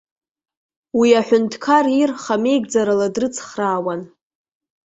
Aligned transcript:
Уи 0.99 1.09
аҳәынҭқар 1.19 1.85
ир 2.01 2.11
хамеигӡарала 2.21 3.07
дрыцхраауан. 3.13 4.01